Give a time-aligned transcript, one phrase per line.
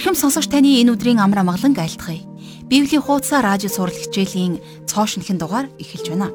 [0.00, 2.24] Ирхэм сонсогч таны энэ өдрийн амраа маглан айлтгая.
[2.72, 4.56] Библийн хуудасаар радио сурал хичээлийн
[4.88, 6.32] цоошинхэн дугаар эхэлж байна.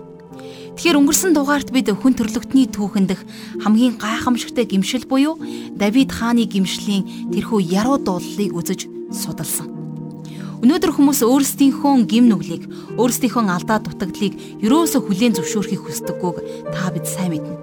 [0.77, 3.25] Тэгэхээр өнгөрсөн дугаарт бид хүн төрлөختний түүхэндх
[3.65, 5.41] хамгийн гайхамшигтай гимшил буюу
[5.73, 9.65] Давид хааны гимшлийн тэрхүү яруу дуулалыг үзэж судалсан.
[10.61, 12.69] Өнөөдөр хүмүүс өөрсдийнхөө гим нүглийг,
[13.01, 17.54] өөрсдийнхөө алдаа дутагдлыг юроосо хүлээн зөвшөөрөхийг хүсдэггүйг та бид сайн мэднэ.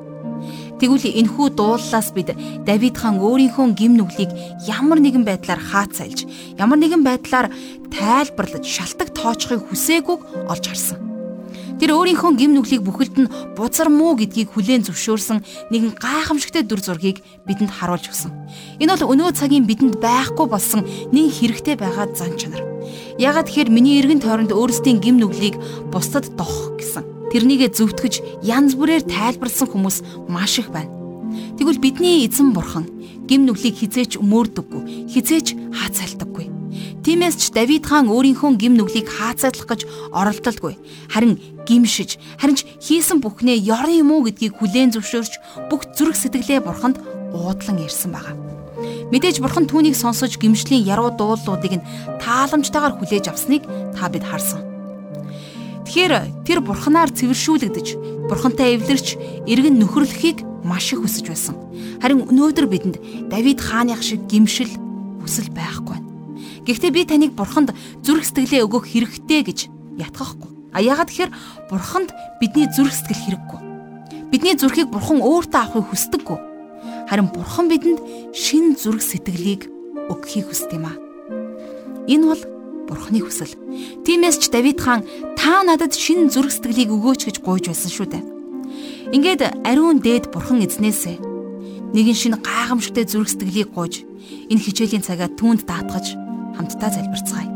[0.82, 2.34] Тэгвэл энэхүү дууллаас бид
[2.66, 4.34] Давид хаан өөрийнхөө гим нүглийг
[4.66, 6.26] ямар нэгэн байдлаар хаацайлж,
[6.58, 7.54] ямар нэгэн байдлаар
[7.94, 10.98] тайлбарлаж шалтак тоочхыг хүсээгүйг олж харсан.
[11.78, 17.22] Тэр өөрийнхөө гим нүглийг бүхэлд нь бузар муу гэдгийг хүлээн зөвшөөрсөн нэгэн гайхамшигтай дүр зургийг
[17.46, 18.34] бидэнд харуулж өгсөн.
[18.82, 20.82] Энэ бол өнөө цагийн бидэнд байхгүй болсон
[21.14, 22.62] нэг хэрэгтэй байгаа зан чанар.
[23.22, 25.54] Ягаад тэгэхээр миний эргэн тойронд өөрсдийн гим нүглийг
[25.94, 30.92] бусдад дох гэсэн тэрнийгэ зөвтгөж янз бүрээр тайлбарлсан хүмүүс маш их байна.
[31.56, 32.84] Тэгвэл бидний эзэн бурхан
[33.24, 36.52] гим нүглийг хизээч өмөрдөггүй, хизээч хаацайлдаггүй.
[37.02, 39.80] Тиймээс ч Давид хаан өөрийнхөө гим нүглийг хаацайлах гэж
[40.14, 40.78] оролдолгүй.
[41.10, 46.62] Харин гимшиж, харин ч хийсэн бүхнээ ёрын юм уу гэдгийг хүлээн зөвшөөрч бүх зүрх сэтгэлээ
[46.62, 47.02] бурханд
[47.34, 48.36] уудлан ярьсан байгаа.
[49.12, 51.86] Мэдээж бурхан түүнийг сонсож гимшлийн яруу дуулуудыг нь
[52.22, 54.71] тааламжтайгаар хүлээж авсныг та бид харсан.
[55.86, 57.86] Тэгэхээр тэр бурханаар цэвэршүүлэгдэж,
[58.30, 59.18] бурхантай эвлэрч
[59.50, 61.56] эргэн нөхөрлөхийг маш их хүсэж байсан.
[61.98, 62.96] Харин өнөөдөр бидэнд
[63.28, 64.70] Давид хааны шиг гимшил
[65.22, 66.08] хүсэл байхгүй байна.
[66.62, 67.74] Гэхдээ би таныг бурханд
[68.06, 69.58] зүрх сэтгэлээ өгөх хэрэгтэй гэж
[69.98, 70.50] ятгахгүй.
[70.70, 71.30] А яагаад тэгэхээр
[71.66, 73.60] бурханд бидний зүрх сэтгэл хэрэггүй.
[74.30, 76.38] Бидний зүрхийг бурхан өөртөө авахыг хүсдэггүй.
[77.10, 78.00] Харин бурхан бидэнд
[78.32, 79.68] шин зүрх сэтгэлийг
[80.08, 80.94] өгөхийг хүсдэг юм а.
[82.06, 82.42] Энэ бол
[82.92, 83.56] бурхны хүсэл.
[84.04, 85.08] Тиймээс ч Давид хаан
[85.40, 88.24] та надад шинэ зүрх сэтгэлийг өгөөч гэж гуйж байсан шүү дээ.
[89.16, 91.16] Ингээд ариун дээд бурхан эзнээсээ
[91.96, 94.04] нэгэн шинэ гайхамшигтай зүрх сэтгэлийг гуйж
[94.52, 96.16] энэ хичээлийн цагаа түүнд даатгаж
[96.56, 97.48] хамтдаа залбирцгаая.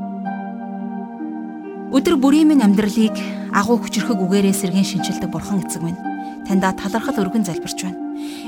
[1.93, 3.17] Өдөр бүрийн минь амьдралыг
[3.53, 6.01] агуу хүчрхэг үгээрээ сэргэн шинчилдэг бурхан эцэг минь
[6.47, 7.99] таньда талархал өргөн залбирч байна.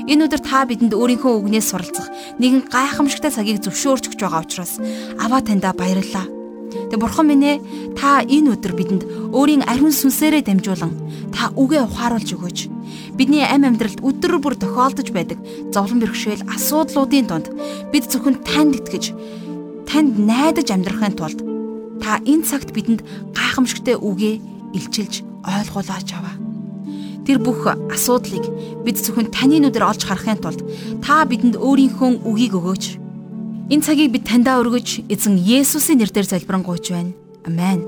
[0.07, 2.07] Энэ өдөр та бидэнд өөрийнхөө үгнээс суралцах
[2.39, 4.79] нэгэн гайхамшигтай цагийг зөвшөөрч өгч байгаа учраас
[5.19, 6.38] аваа таньда баярлалаа.
[6.89, 7.57] Тэг бурхан минь ээ
[7.93, 10.93] та энэ өдөр бидэнд өөрийн ариун сүнсээрээ дамжуулан
[11.29, 12.59] та үгээ ухааруулж өгөөч.
[13.13, 15.37] Бидний амь амьдралд өдөр бүр тохиолдож байдаг
[15.69, 17.47] зовлон бэрхшээл асуудлуудын донд
[17.93, 19.13] бид зөвхөн танд итгэж
[19.85, 21.39] танд найдаж амьдрахын тулд
[22.01, 23.05] та энэ цагт бидэнд
[23.37, 24.41] гайхамшигтай үгээ
[24.73, 26.35] илчилж ойлгуулаач аваа.
[27.25, 28.45] Тэр бүх асуудлыг
[28.81, 30.65] бид зөвхөн таны нүдээр олж харахын тулд
[31.05, 32.98] та бидэнд өөрийнхөө үгийг өгөөч
[33.69, 37.13] Энэ цагийг бид таньдаа өргөж эзэн Есүсийн нэрээр залбирanгуйч байна.
[37.45, 37.85] Амен.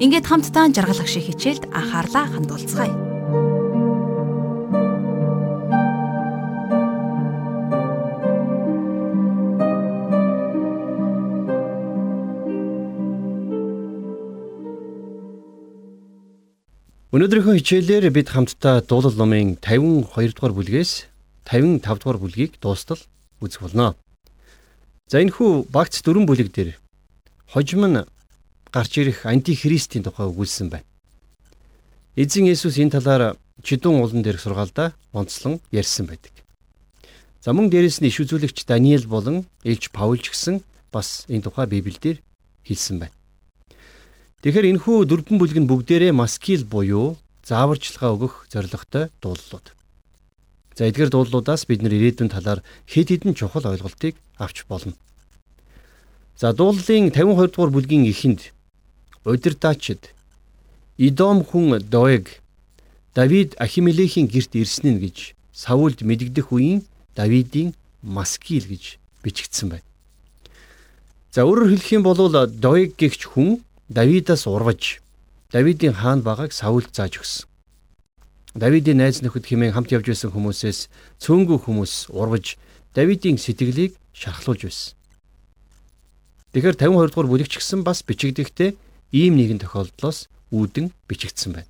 [0.00, 2.96] Ингээд хамтдаа жаргалах шиг хичээлд анхаарлаа хандуулцгаая.
[17.12, 21.04] Өнөөдрийнхөө хичээлээр бид хамтдаа дуулал номын 52 дугаар бүлгээс
[21.44, 23.04] 55 дугаар бүлгийг дуустал
[23.44, 23.92] үзэх болно.
[25.06, 26.74] За энэ хүү багц дөрвөн бүлэг дээр
[27.46, 28.02] хожим нь
[28.74, 30.82] гарч ирэх антихристийн тухай өгүүлсэн байна.
[32.18, 36.34] Эзэн Есүс энэ талаар чидүүн уулан дээрх сургаалдаа онцлон ярьсан байдаг.
[37.38, 41.70] За мөн дээрэс нь иш үзүүлэгч Даниэл болон Илж Паул ч гэсэн бас энэ тухай
[41.70, 42.18] Библиэлд
[42.66, 43.14] хэлсэн байна.
[44.42, 47.14] Тэгэхээр энэ хүү дөрвөн бүлэг нь бүгдээрээ маскил буюу
[47.46, 49.75] зааварчилгаа өгөх зорилготой дуулууд.
[50.76, 54.92] За эдгээр дуулуудаас бид нэр ирээдүйн талаар хэд хэдэн чухал ойлголтыг авч болно.
[56.36, 58.52] За дууллын 52 дугаар бүлгийн эхэнд
[59.24, 60.12] удирдаачид
[61.00, 62.44] Идом хүн Доэг
[63.16, 66.84] Давид Ахимелехийн герт ирсэн нь гэж Саулд мэдэгдэх үеийн
[67.16, 67.72] Давидын
[68.04, 69.88] маскил гэж бичигдсэн байна.
[71.32, 75.00] За өөрөөр хэлэх юм бол Доэг гэгч хүн Давидаас урваж
[75.52, 77.48] Давидын хаан багааг Саулд зааж өгсөн.
[78.56, 80.88] Давидын найз нөхөд хэмээн хамт явж байсан хүмүүсээс
[81.20, 82.56] цөөнгөө хүмүүс урвж
[82.96, 84.96] Давидын сэтгэлийг шархлуулж байсан.
[86.56, 88.72] Тэгэхээр 52 дугаар бүлэгч гисэн бас бичигдэхдээ
[89.12, 91.68] ийм нэгэн тохиолдлоос үүдэн бичигдсэн байна.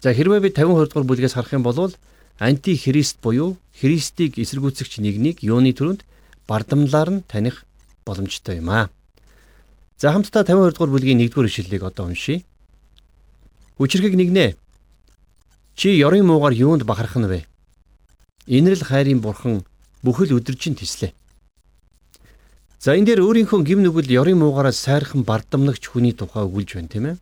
[0.00, 1.92] За хэрвээ би 52 дугаар бүлгээс харах юм бол
[2.40, 6.08] анти христ буюу христийг эсэргүүцэгч нэгнийг юуны төрөнд
[6.48, 7.68] бардамлаар нь таних
[8.08, 8.88] боломжтой юм аа.
[10.00, 12.48] За хамтдаа 52 дугаар бүлгийн 1-р ишлэлийг одоо уншийе.
[13.76, 14.56] Хүчрхэг нэгнэ
[15.80, 17.40] Чи ёрын муугаар юунд бахарх нь вэ?
[18.44, 19.64] Инрэл хайрын бурхан
[20.04, 21.16] бүхэл өдөржин тислээ.
[22.84, 27.04] За энэ дээр өөрийнхөө гим нүгэл ёрын муугаараас сайрхан бардамнагч хүний тухай өгүүлж байна тийм
[27.08, 27.16] ээ.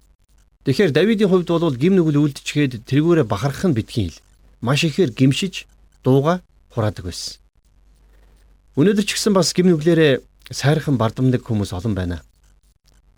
[0.67, 4.19] Тэгэхээр Давидын хувьд бол гим нүгэл үлдчихэд тэргүүрээ бахарх нь битгий хэл.
[4.59, 5.71] Маш ихээр гимшиж
[6.03, 6.43] дууга
[6.75, 7.39] хураадаг байсан.
[8.75, 10.19] Өнөөдөр ч гэсэн бас гим нүглэрээ
[10.51, 12.27] сайрхан бардамдаг хүмүүс олон байна.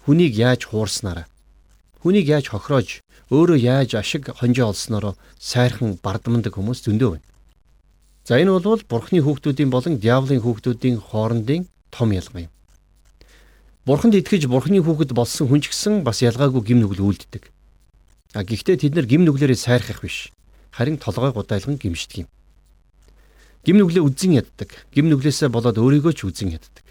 [0.04, 1.24] Хүнийг яаж хуурснараа
[2.00, 7.26] Хүнийг яаж хохироож, өөрөө яаж ашиг хонжоо олснороо сайрхан бардамдаг хүмүүс зөндөө байна.
[8.26, 12.52] За энэ бол Бурхны хүүхдүүдийн болон диаволын хүүхдүүдийн хоорондын том ялгаа юм.
[13.86, 17.50] Бурханд итгэж Бурхны хүүхэд болсон хүн ч гэсэн бас ялгаагүй гим нүгэл үлддэг.
[18.34, 20.30] А гэхдээ тэд нар гим нүглээрээ сайрхах биш.
[20.70, 22.28] Харин толгой гудайлган гимшдэг юм.
[23.66, 24.70] Гим нүглээ үзэн яддаг.
[24.94, 26.86] Гим нүглээсээ болоод өөрийгөө ч үзэн яддаг.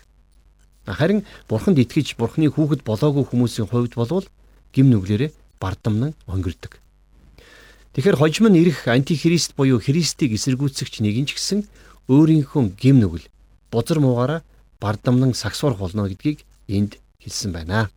[0.84, 4.28] Харин Бурханд итгэж Бурхны хүүхэд болоогүй хүмүүсийн хувьд болвол
[4.76, 6.80] гим нүглэрээ бардамнан өнгөрдөг.
[7.94, 11.68] Тэгэхээр хожим нь ирэх антихрист буюу Христийг эсэргүүцэгч нэг нь ч гэсэн
[12.08, 13.28] өөрийнхөө гим нүгэл
[13.74, 14.42] бузар муугаараа
[14.80, 17.90] бардамнан сагсуурах болно гэдгийг энд хэлсэн байна.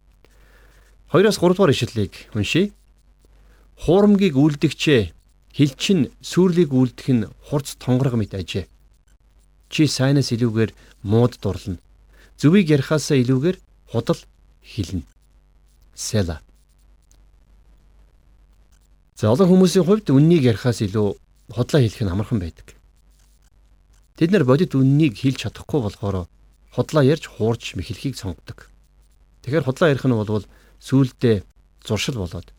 [1.12, 2.72] 2-оос 3 дугаар ишлэлийг уншийе.
[3.84, 5.12] Хуурамгийг үлдэгчээ
[5.52, 8.66] хилчин сүрлийг үлдэх нь хурц тонгорго мэт ажээ.
[9.68, 10.72] Чи сайнаас илүүгээр
[11.04, 11.78] мууд дурлна.
[12.40, 13.56] Зүвийг ярихаасаа илүүгээр
[13.92, 14.20] худал
[14.64, 15.04] хилнэ.
[15.94, 16.40] Села
[19.22, 21.14] За олон хүмүүсийн хувьд үннийг ярихаас илүү
[21.54, 22.74] хотлоо хэлэх нь амархан байдаг.
[24.18, 26.26] Тэд нар бодит үннийг хэлж чадахгүй болохоор
[26.74, 28.66] хотлоо ярьж хуурж мэхлэхийг сонгодог.
[29.46, 30.42] Тэгэхээр хотлоо ярих нь бол
[30.82, 31.46] сүүлдээ
[31.86, 32.50] зуршил болоод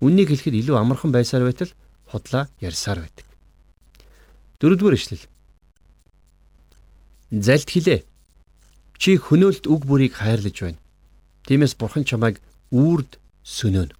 [0.00, 1.76] үннийг хэлэхэд илүү амархан байсаар байтал
[2.08, 3.28] хотлоо ярьсаар байдаг.
[4.64, 5.28] Дөрөвдүгээр ишлэл.
[7.36, 8.00] Залт хилээ.
[8.96, 10.80] Чи хөнөөлт үг бүрийг хайрлаж байна.
[11.44, 12.40] Тиймээс бурхан чамайг
[12.72, 13.92] үрд сөнөөнө.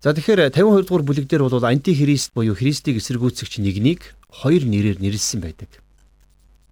[0.00, 5.44] За тэгэхээр 52 дугаар бүлэг дээр бол антихрист буюу Христийг эсэргүүцэгч нэгнийг хоёр нэрээр нэрлсэн
[5.44, 5.68] байдаг.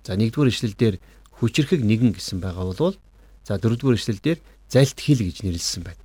[0.00, 0.96] За нэгдүгээр ишлэл дээр
[1.36, 2.96] хүчрэхэг нэгэн гэсэн байгаа бол
[3.44, 4.38] за дөрөвдүгээр ишлэл дээр
[4.72, 6.00] залт хил гэж нэрлсэн байна.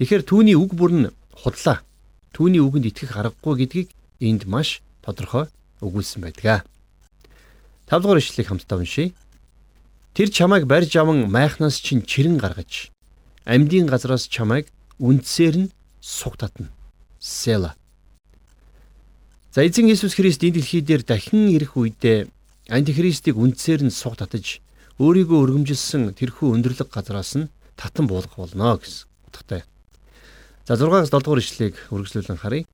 [0.00, 1.06] Тэгэхээр түүний үг бүр нь
[1.36, 1.84] худлаа.
[2.32, 3.88] Түүний үгэнд итгэх аргагүй гэдгийг
[4.24, 5.52] энд маш тодорхой
[5.84, 6.64] өгүүлсэн байдаг.
[7.92, 9.12] 5 дугаар ишлэлийг хамтдаа уншийе.
[10.16, 12.88] Тэр чамайг барьж аван майхнаас чинь чирэн гаргаж
[13.44, 15.68] амьдын газраас чамайг үндсээр нь
[16.02, 16.68] суг татна.
[17.20, 17.76] Села.
[19.54, 22.26] За эзэн Иесус Христ энэ дэлхий дээр дахин ирэх үедээ
[22.68, 24.58] антихристийг үндсээр нь суг татаж
[24.98, 29.62] өөрийгөө өргөмжилсөн тэрхүү өндөрлөг газараас нь татан буулгах болно гэсэн утгатай.
[30.66, 32.66] За 6-аас 7 дугаар ишлэгийг үргэлжлүүлэн харъя.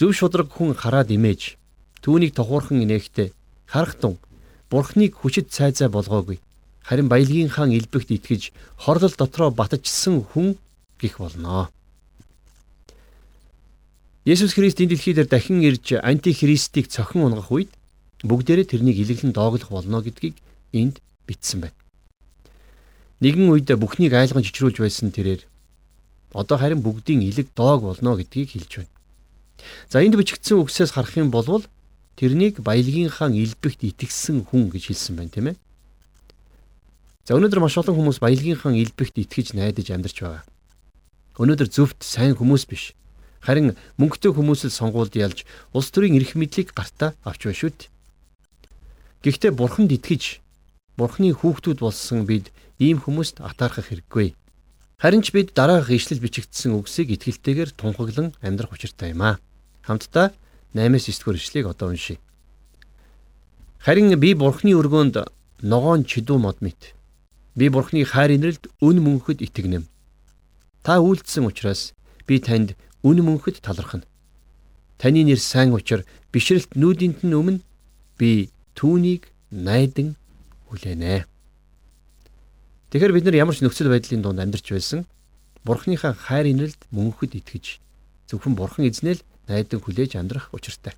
[0.00, 1.60] Зөв шудраг хүн хараад имэж
[2.00, 3.28] түүнийг тохуурхан инээхдээ
[3.68, 4.16] харах тун
[4.70, 6.40] бурхныг хүчит цайзаа болгоогүй.
[6.80, 10.56] Харин баялагын хаан элбэгт итгэж хорлол дотроо батжсан хүн
[11.00, 11.73] гих болно.
[14.24, 17.68] Есүс Христ энэ дэлхий дээр дахин ирж антихристийг цохин унгах үед
[18.24, 20.40] бүгдээрээ тэрнийг илэглэн дооглох болно гэдгийг
[20.72, 21.76] энд бичсэн байна.
[23.20, 25.44] Нэгэн үед бүхнийг айлган чичрүүлж байсан тэрээр
[26.32, 28.92] одоо харин бүгдийн илэг доог болно гэдгийг хэлж байна.
[29.92, 31.60] За энд бичигдсэн үгсээс харах юм бол
[32.16, 35.56] тэрнийг баялагынхаа элбэгт итгэсэн хүн гэж хэлсэн байна тийм ээ.
[37.28, 40.48] За өнөөдөр маш олон хүмүүс баялагынхаа элбэгт итгэж найдаж амьдарч байгаа.
[41.36, 42.96] Өнөөдөр зөвхт сайн хүмүүс биш
[43.44, 45.44] Харин мөнгөтэй хүмүүсэл сонгуульд ялж
[45.76, 47.92] улс төрийн эрх мэдлийг гартаа авч байна шүү дээ.
[49.20, 50.40] Гэхдээ бурханд итгэж
[50.96, 52.48] бурхны хүүхдүүд болсон бид
[52.80, 54.32] ийм хүмүүст атаархах хэрэггүй.
[54.96, 59.36] Харин ч бид дараах ишлэл бичигдсэн үгсийг итгэлтэйгээр тунхаглан амьдрах учиртай юм аа.
[59.84, 60.32] Хамтдаа
[60.72, 62.18] 8-9 дэх ишлэгийг одоо уншийе.
[63.84, 65.20] Харин би бурхны өргөөнд
[65.60, 66.96] ногоон чидүү мод мэт.
[67.52, 69.84] Би бурхны хайр инрэлд өн мөнхөд итгэнэм.
[70.80, 71.92] Та үйлдсэн учраас
[72.24, 72.72] би танд
[73.04, 74.08] үн мөнхөд талархна.
[74.98, 77.60] Таны нэр сайн учир бишрэлт нүүдийнт нь өмнө
[78.16, 80.16] би түүнийг найдан
[80.72, 81.28] хүлээнэ.
[82.90, 85.04] Тэгэхээр бид нар ямар ч нөхцөл байдлын дунд амьдарч байсан
[85.64, 87.80] Бурхныхаа хайр инрэлд мөнхөд итгэж
[88.28, 90.92] зөвхөн Бурхан эзнэл найдан хүлээж амьдрах учиртай.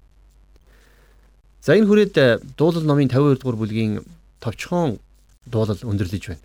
[1.63, 3.93] За энэ хүрээд э, дуулал номын 52 дугаар бүлгийн
[4.39, 4.99] товчхон
[5.47, 6.45] дуулал өндөрлөж байна.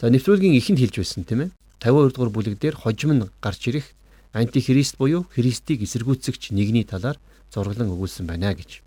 [0.00, 1.50] За нэвтрүүлгийн ихэнд хэлж байсан тийм ээ.
[1.80, 3.92] 52 дугаар бүлэг дээр хожим нь гарч ирэх
[4.32, 7.20] антихрист буюу Христийг эсэргүүцэгч нэгний талаар
[7.52, 8.80] зураглан өгүүлсэн байна гэж.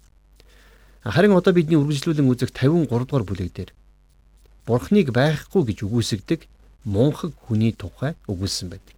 [1.05, 3.71] Харин одоо бидний үргэлжлүүлэн үзэх 53 дугаар бүлэг дээр
[4.65, 6.49] Бурхныг байхгүй гэж үгүйсгдэг
[6.89, 8.97] мунхаг хүний тухай өгүүлсэн байдаг.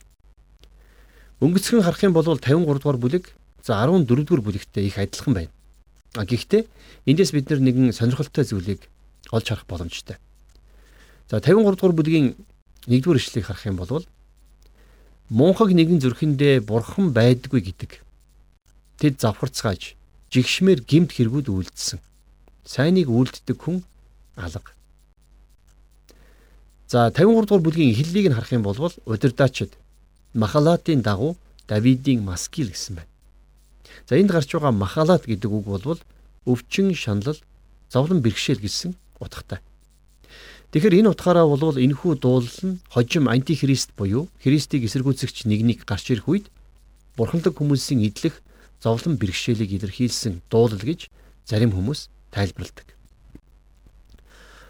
[1.44, 5.52] Өнгөцгөн харах юм бол 53 дугаар бүлэг за 14 дугаар бүлэгтэй их адилхан байна.
[6.16, 6.64] А гэхдээ
[7.04, 8.88] эндээс бид нэгэн сонирхолтой зүйлийг
[9.36, 10.16] олж харах боломжтой.
[11.28, 12.40] За 53 дугаар бүлгийн
[12.88, 14.08] 1-р ишлэгийг харах юм бол
[15.30, 17.92] мунхаг нэгэн зүрхэндээ бурхан байдгүй гэдэг.
[19.00, 19.96] Тэд завхарцгааж
[20.32, 22.00] жигшмээр гимт хэрэгүүд үйлдсэн.
[22.64, 23.84] Сайныг үйлддэг хүн
[24.40, 24.72] алга.
[26.88, 29.76] За 53 дугаар бүлгийн эхлэлийг нь харах юм бол удирдаачид
[30.34, 31.36] Махалатын дагуу
[31.68, 33.12] Давидын маскил гэсэн байна.
[34.08, 36.00] За энд гарч байгаа Махалат гэдэг үг бол
[36.48, 37.36] өвчин шаналл
[37.92, 39.60] зовлон бэрхшээл гэсэн утгатай.
[40.78, 46.30] Тэгэхээр энэ утгаараа бол энэхүү дуулал нь хожим антихрист буюу Христийг эсэргүүцэгч нэгнийг гарч ирэх
[46.30, 46.54] үед
[47.18, 48.38] бурханлаг хүмүүсийн идэлх
[48.78, 51.10] зовлон бэрхшээлийг илэрхийлсэн дуулал гэж
[51.50, 52.94] зарим хүмүүс тайлбарладаг.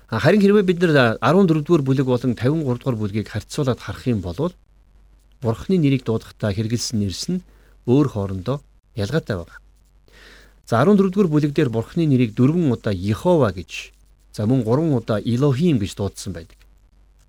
[0.07, 4.55] Харин хэрвээ бид нар 14 дугаар бүлэг болон 53 дугаар бүлгийг харьцуулаад харах юм бол
[5.43, 7.43] Бурхны нэрийг дуудахдаа хэрэгэлсэн нэрс нь
[7.83, 8.63] өөр хоорондоо
[8.95, 9.59] ялгаатай байна.
[10.63, 13.96] За 14 дугаар бүлэг дээр Бурхны нэрийг дөрвөн удаа Йехова гэж
[14.37, 16.61] За мөн 3 удаа Илохим гэж дуудсан байдаг.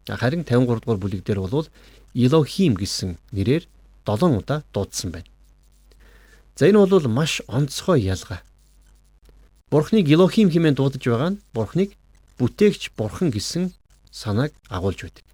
[0.04, 1.66] Харин 53 дугаар бүлэг дээр бол
[2.12, 3.64] Илохим гэсэн нэрээр
[4.04, 5.24] 7 удаа дуудсан байна.
[6.54, 8.44] За энэ бол маш онцгой ялгаа.
[9.72, 11.96] Бурхныг Илохим хэмээн дуудаж байгаа нь Бурхныг
[12.36, 13.72] бүтээгч Бурхан гэсэн
[14.12, 15.24] санааг агуулж байдаг.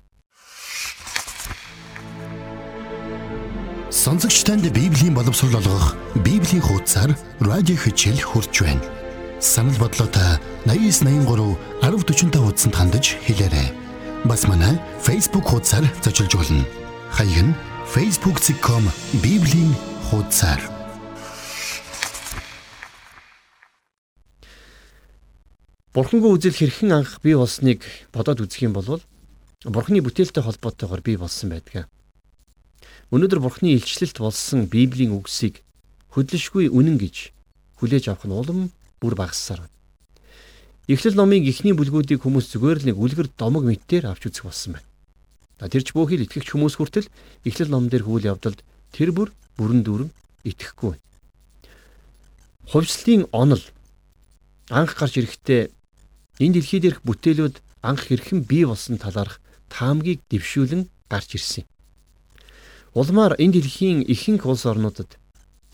[3.91, 9.04] Сонсогч танд Библийн боловсрол олгох Библийн хуудасар радио хичээл хурж байна
[9.45, 13.69] санал бодлоотой 8983 1045 хуудсанд хандаж хэлээрэй.
[14.25, 16.65] Бас манай Facebook хуудасаар зочилж болно.
[17.13, 17.57] Хаяг нь
[17.93, 18.89] facebook.com
[19.21, 19.77] bibлийн
[20.09, 20.63] хуудасаар.
[25.93, 27.85] Бурхангүй үзэл хэрхэн анх бий болсныг
[28.17, 29.05] бодоод үзэх юм бол
[29.65, 31.89] Бурхны бүтээлтэй холбоотойгоор бий болсон байдаг.
[33.13, 35.61] Өнөөдөр Бурхны илчлэлт болсон Библийн үгсийг
[36.17, 37.33] хөдлөшгүй үнэн гэж
[37.81, 38.61] хүлээж авах нь улам
[39.05, 39.77] бүр багассаар байна.
[40.89, 44.89] Эхлэл номын эхний бүлгүүдийг хүмүүс зүгээр л нэг үлгэр домог мэтээр авч үзэх болсон байна.
[45.69, 47.09] Тэр ч бүхий л итгэгч хүмүүс хүртэл
[47.45, 49.29] эхлэл ном дээр хүл явдалд тэр бүр
[49.61, 50.11] бүрэн дүүрэн
[50.45, 51.05] итгэхгүй байна.
[52.69, 53.65] Хувьслын онол
[54.73, 55.73] анх гарч ирэхдээ
[56.41, 61.65] энэ дэлхий дээрх бүтээлүүд анх хэрхэн бий болсон талаарх таамгийг дэвшүүлэн гарч ирсэн.
[62.93, 65.17] Улмаар энэ дэлхийн ихэнх улс орнуудад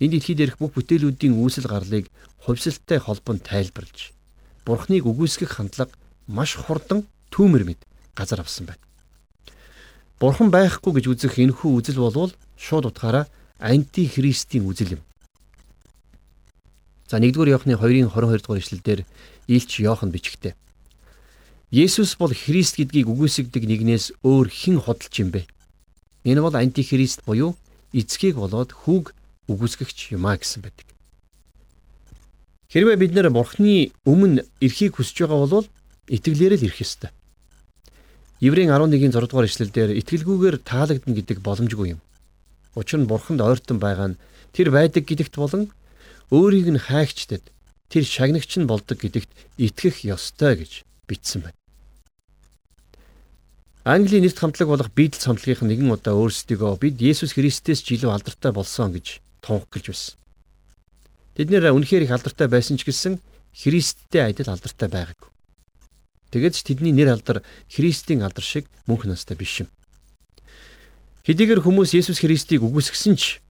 [0.01, 2.09] энэ дэлхий дээрх бүх бүтээлүүдийн үүсэл гарлыг
[2.45, 4.17] хувьсалтай холбонд тайлбарлаж
[4.65, 5.93] Бурхныг үгүйсгэх хандлага
[6.29, 7.81] маш хурдан түүмэр мэд
[8.17, 8.85] газар авсан байна.
[10.21, 13.25] Бурхан байхгүй гэж үзэх энэхүү үзэл болвол шууд утгаараа
[13.59, 15.03] анти христийн үзэл юм.
[17.09, 19.01] За 1-р Иохны 2-ын 22 дугаар ишлэлдэр
[19.49, 20.55] Илч Иохан бичгтээ.
[21.73, 25.49] Есүс бол Христ гэдгийг үгүйсгдэг нэгнээс өөр хэн хөдөлж юм бэ?
[26.29, 27.57] Энэ бол анти христ буюу
[27.97, 29.15] эцгийг болоод хүүг
[29.51, 30.87] үгүйсгэгч юмаа гэсэн байдаг.
[32.71, 35.67] Хэрвээ бид нэр бурхны өмнө эрхийг хүсэж байгаа бол
[36.07, 37.11] итгэлээр л ирэх ёстой.
[38.39, 42.01] Еврейн 11-ийн 6 дугаар ишлэлдэр итгэлгүйгээр таалагдана гэдэг боломжгүй юм.
[42.79, 44.21] Учир нь бурханд ойртон байгаа нь
[44.55, 45.75] тэр байдаг гэдэгт болон
[46.31, 47.43] өөрийг нь хайгчдад
[47.91, 51.59] тэр шагнагч нь болдог гэдэгт итгэх ёстой гэж бичсэн байна.
[53.83, 58.55] Английн нэрт хамтлаг болох Библи хамтлагийнх нэгэн удаа өөрсдийгөө бид Есүс Христээс ч илүү алдартай
[58.55, 60.15] болсон гэж тунхаглаж байсан.
[61.37, 63.21] Тэд нэр үнэхээр их алдартай байсан ч гэсэн
[63.57, 65.29] Христтэй адил алдартай байгаагүй.
[66.31, 69.69] Тэгээд ч тэдний нэр алдар Христийн алдар шиг мөнх настай биш юм.
[71.27, 73.43] Хэдийгээр хүмүүс Есүс Христийг үгүйсгсэн ч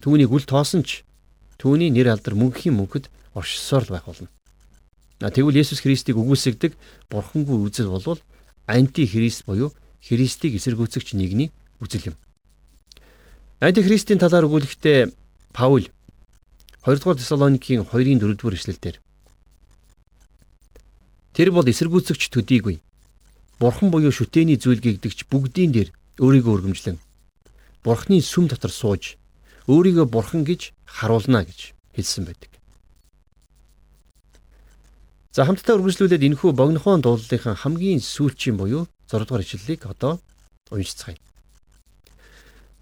[0.00, 1.02] түүнийг үл тоосон ч
[1.58, 4.30] түүний нэр алдар мөнхийн мөнхөд оршсоор л байх болно.
[5.20, 6.78] Тэгвэл Есүс Христийг үгүйсгдэг
[7.12, 8.20] бурхангүй үзэл болвол
[8.64, 12.16] анти Христ буюу Христийг эсэргүүцэгч нэгний үзэл юм.
[13.60, 15.12] Анти Христийн талаар өгүүлэхдээ
[15.52, 15.84] Паул
[16.86, 18.96] 2 дугаар Тесалоникийн 2-ын 4 дугаар эшлэлдэр
[21.34, 22.80] Тэр бол эсэргүүцэгч төдийгүй.
[23.60, 25.88] Бурхан буюу шүтээний зүйл гэгдэгч бүгдийн дээр
[26.18, 26.98] өөрийгөө өргөмжлөн
[27.84, 29.16] Бурханы сүм дотор сууж
[29.64, 32.50] өөрийгөө бурхан гэж харуулна гэж хэлсэн байдаг.
[35.32, 40.20] За хамтдаа үргэлжлүүлээд энэхүү богинохон дуулалынхаа хамгийн сүүлчийн буюу 6 дугаар ишлэлийг одоо
[40.68, 41.16] уншицгаая.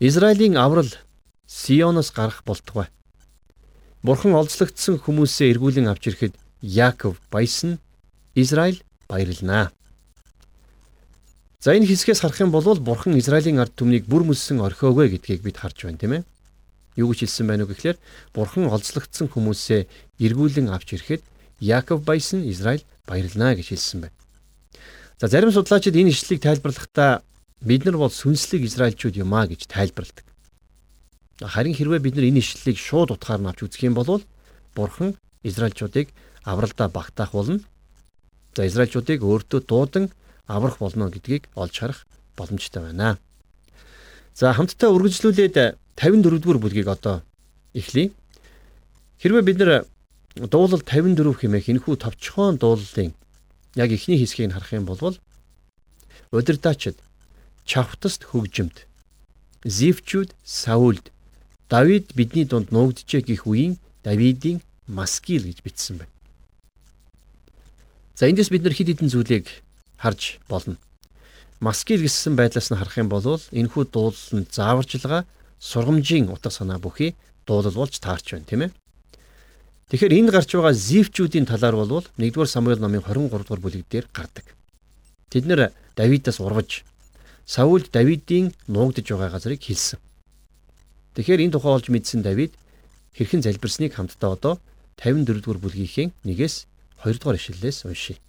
[0.01, 0.91] Израилийн аврал
[1.49, 2.93] Сионоос гарах болтугай.
[4.05, 7.81] Бурхан олзлогдсон хүмүүсээ эргүүлэн авч ирэхэд Яаков баясна,
[8.37, 9.73] Израиль баярлнаа.
[11.59, 15.57] За энэ хэсгээс харах юм бол Бурхан Израилийн ард түмнийг бүр мөссөн орхиогоо гэдгийг бид
[15.57, 16.23] харж байна, тийм ээ.
[17.01, 17.97] Юу гэж хэлсэн байна уу гэхээр
[18.37, 19.89] Бурхан олзлогдсон хүмүүсээ
[20.21, 21.25] эргүүлэн авч ирэхэд
[21.65, 24.17] Яаков баясна, Израиль баярлнаа гэж хэлсэн байна.
[25.17, 27.25] За зарим судлаачид энэ ишлэлийг тайлбарлахдаа
[27.65, 30.28] бид нар бол сүнслэг Израильчууд юм а гэж тайлбарладаг.
[31.39, 34.23] Харин хэрвээ бид нар энэ ишлэлийг шууд утгаар нь авч үзэх юм бол
[34.75, 35.15] Бурхан
[35.47, 36.11] Израильчуудыг
[36.43, 37.63] авралдаа багтаах болно.
[38.59, 40.11] За Израильчуудыг өөртөө дуудан
[40.51, 43.19] аврах болно гэдгийг олж харах боломжтой байна.
[44.35, 47.23] За хамтдаа үргэлжлүүлээд 54 дугаар бүлгийг одоо
[47.75, 48.11] эхлэе.
[49.23, 49.87] Хэрвээ бид нар
[50.35, 53.15] дуулал 54 хэмээх энэхүү товчхон дуулалын
[53.79, 55.15] яг эхний хэсгийг харах юм бол
[56.31, 56.99] удирдаачид
[57.67, 58.87] чавтаст хөгжимд
[59.65, 61.11] зивчүүд Саулд
[61.69, 66.15] Давид бидний дунд нуугджээ гэх үеийн Давидын маскил гэж бичсэн байна.
[68.17, 69.47] За эндээс бид нар хид хідэн зүйлийг
[70.01, 70.81] харж болно.
[71.61, 73.23] Маскил гэсэн байдлаас нь харах юм бол
[73.53, 75.29] энэхүү дуулал нь зааварчилгаа
[75.61, 78.73] сургамжийн утга санаа бүхий дуулал болж таарч байна тийм ээ.
[79.93, 84.47] Тэгэхээр энд гарч байгаа зивчүүдийн талаар бол 1-р Самуэль номын 23 дугаар бүлэг дээр гардаг.
[85.29, 86.85] Тэд нэр Давидаас урваж
[87.45, 90.01] Саулд Давидын нуугдж байгаа газрыг хэлсэн.
[91.19, 92.55] Тэгэхээр энэ тухай олж мэдсэн Давид
[93.19, 94.55] хэрхэн залбирсныг хамтдаа одоо
[95.03, 96.71] 54 дугаар бүлгийнхээ 1-ээс
[97.03, 98.23] 2 дугаар ишлэлээс уншийе.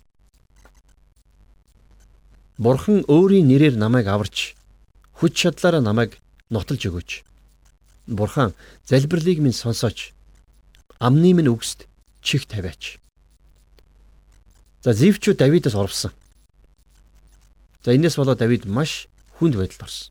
[2.58, 4.58] Бурхан өөрийн нэрээр намайг аварч
[5.22, 6.18] хүч чадлаараа намайг
[6.50, 7.12] нотолж өгөөч.
[8.10, 8.58] Бурхан
[8.90, 10.10] залбирлыг минь сонсооч.
[10.98, 11.86] Амны минь үгсд
[12.26, 12.98] чих тавиач.
[14.82, 16.10] За зэвчүү Давидаас орвсон.
[17.86, 19.06] За энэс болоод Давид маш
[19.38, 20.10] хүнд байдалд орсон.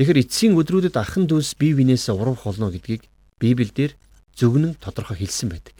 [0.00, 3.04] Тэгэхээр эцсийн өдрүүдэд ахын дүүс бие биенээсээ урах болно гэдгийг
[3.36, 4.00] Библиэлд
[4.32, 5.76] зөвгнөн тодорхой хэлсэн байдаг.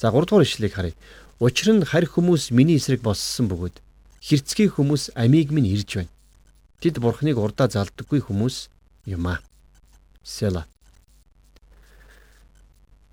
[0.00, 0.96] За 3 дугаар ишлэгийг харъя.
[1.36, 3.76] Учир нь харь хүмүүс миний эсрэг боссон бөгөөд
[4.24, 6.12] хэрцгий хүмүүс амийг минь ирж байна.
[6.80, 8.72] Тэд бурхныг урдаа залдаггүй хүмүүс
[9.04, 9.44] юм аа.
[10.24, 10.64] Села.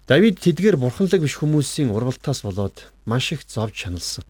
[0.08, 4.24] Давид тэдгээр бурханлаг биш хүмүүсийн ургалтаас болоод маш их зовж шаналсан.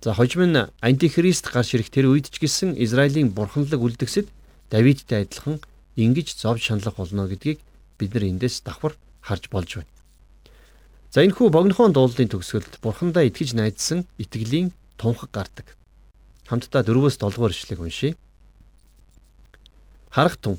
[0.00, 4.40] За хожим нь антихрист гарч ирэх тэр үед ч гэсэн Израилийн бурханлаг үлдгэсэд
[4.72, 5.60] Давидтай адилхан
[6.00, 7.60] ингэж зовж шаналх болно гэдгийг
[8.00, 9.92] бид нар эндээс давхар харж болж байна.
[11.12, 15.76] За энэ хүү богинохон дуулын төгсгөлд бурхандаа итгэж найдсан итгэлийн тунхаг гардаг.
[16.48, 18.16] Хамтдаа 4-өөс 7 дугаар ишлэгийг уншийе.
[20.08, 20.56] Харах тун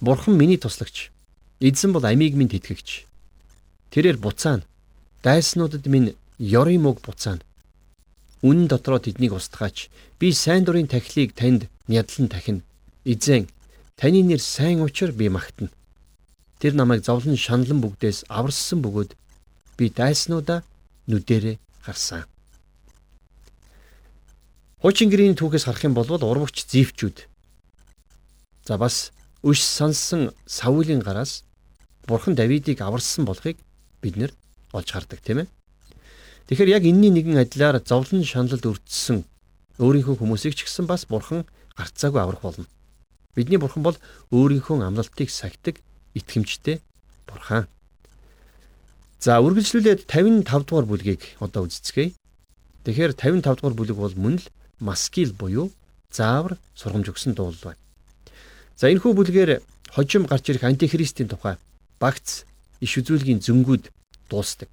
[0.00, 1.10] Бурхан миний туслагч.
[1.60, 3.06] Эзэн бол амийг минь тэтгэгч.
[3.90, 4.62] Тэрээр буцаана.
[5.22, 7.40] Дайснуудад минь ёрын мөг буцаана.
[8.42, 9.88] Үнэн дотроо тэднийг устгаач.
[10.18, 12.62] Би сайн дурын тахилыг танд нядлан тахина.
[13.04, 13.48] Эзэн
[13.96, 15.70] таны нэр сайн учир би магтана.
[16.58, 19.12] Тэр намайг зовлон шаналн бүгдээс аварссан бөгөөд
[19.76, 20.64] би дайснуудаа
[21.06, 22.24] нүдэрэ гарсан.
[24.80, 27.28] Хуучин гэрийн түүхээс харах юм бол урвагч зэвчүүд.
[28.64, 29.12] За бас
[29.44, 31.44] Өш сансан Саулийн гараас
[32.08, 33.60] Бурхан Давидыг аварсан болохыг
[34.00, 34.32] бид нэр
[34.72, 35.48] олж хардаг тийм ээ.
[36.48, 39.28] Тэгэхээр яг энэний нэгэн адилаар зовлон шаналлд өртсөн
[39.76, 41.44] өөрийнхөө хүмүүсийг ч гэсэн бас Бурхан
[41.76, 42.64] гарцаагүй аврах болно.
[43.34, 43.98] Бидний Бурхан бол
[44.30, 45.82] өөрийнхөө амлалтыг сахидаг
[46.14, 46.80] итгэмжтэй
[47.26, 47.66] Бурхан.
[49.18, 52.14] За үргэлжлүүлээд 55 дугаар бүлгийг одоо үздэцгээе.
[52.84, 54.46] Тэгэхээр 55 дугаар бүлэг бол мөн л
[54.78, 55.72] маскил буюу
[56.12, 57.82] заавар сургамж өгсөн дуулал байна.
[58.76, 59.50] За энэ хүү бүлгээр
[59.90, 61.56] хожим гарч ирэх антихристийн тухай
[61.98, 62.44] багц
[62.84, 63.90] иш үзүүлгийн зөнгүүд
[64.30, 64.70] дуустдаг.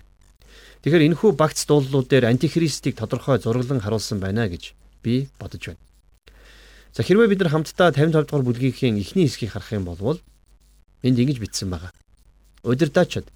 [0.81, 4.73] Тэгэхээр энэ хүү багц дуулууд дээр антихристийг тодорхой зураглан харуулсан байна гэж
[5.05, 5.81] би бодож байна.
[6.91, 10.19] За хэрвээ бид нар хамтдаа 55 дугаар бүлгийн эхний хэсгийг харах юм бол
[11.03, 11.95] энд ингэж бичсэн байгаа.
[12.67, 13.31] Удирдаачид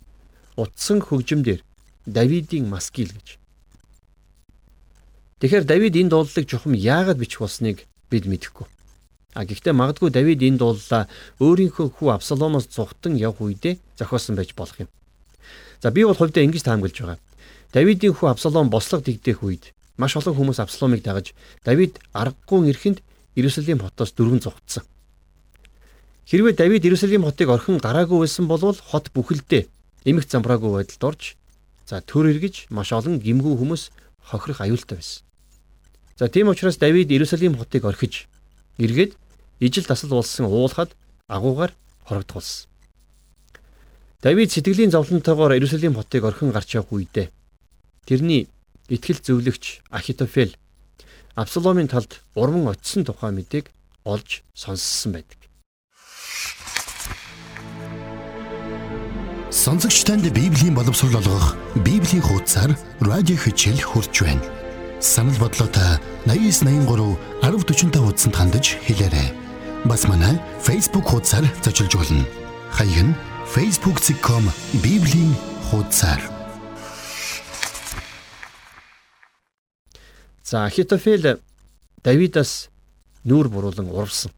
[0.59, 1.63] утсан хөгжимдөр
[2.05, 3.39] Давидын маскил гэж.
[5.39, 8.67] Тэгэхээр Давид энэ дуулалыг чухам яагаад бичих болсныг бид мэдэхгүй.
[9.33, 11.07] А гэхдээ магадгүй Давид энэ дууллаа
[11.39, 14.89] өөрийнхөө хүү Абсаломоос зүхтан явх үедээ зохиосон байж болох юм.
[15.81, 17.19] За би бол хувьдаа ингэж таамаглаж байгаа.
[17.73, 23.03] Давидын хүү Абсалом бослого дэгдэх үед маш олон хүмүүс Абсаломыг дагаж Давид аргагүй эрхэнд
[23.35, 24.83] Иерусалим хотоос дөрвөн зугтсан.
[26.25, 29.67] Хэрвээ Давид Иерусалим хотыг орхин гараагүй байсан бол хот бүхэлдээ
[30.09, 31.35] эмх замбраагүй байдалд орж
[31.85, 33.91] за төр эргэж маш олон гимгүү хүмүүс
[34.25, 35.21] хохирох аюултай байсан.
[36.17, 38.25] За тийм учраас Давид Иерусалим хотыг орхиж
[38.77, 39.13] эргээд
[39.59, 40.95] ижил тасал болсон уулахад
[41.27, 41.73] агуугаар
[42.07, 42.69] хорогдголсон.
[44.21, 47.29] Давид сэтгэлийн зовлонтойгоор Иерусалим хотыг орхин гарч явах үедээ
[48.05, 48.47] тэрний
[48.89, 50.53] итгэл зөвлөгч Ахитофел
[51.35, 53.65] Абсаломын талд урман очисон тухай мэдээг
[54.07, 55.39] олж сонссон байдаг.
[59.51, 62.71] Сонсогч танд Библийн боловсрол олгох Библийн хуудасар
[63.01, 64.43] радио хичээл хурж байна.
[65.01, 69.35] Санал бодлоотой 8983 1045 хуудсанд хандаж хэлээрэй.
[69.83, 72.23] Бас манай Facebook хуудасаар зочилж болно.
[72.71, 73.15] Хаяг нь
[73.53, 74.43] facebook.com
[74.83, 75.35] bibлийн
[75.67, 76.34] хуудасаар.
[80.45, 81.41] За Ахитофел
[82.03, 82.69] Давидаас
[83.25, 84.29] нүүр буруулан урвсан.